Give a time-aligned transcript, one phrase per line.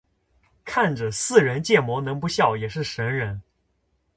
[0.65, 3.39] 看着似人建模能不笑也是神人